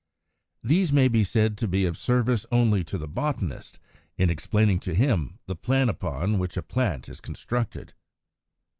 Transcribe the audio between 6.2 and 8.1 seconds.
which a plant is constructed.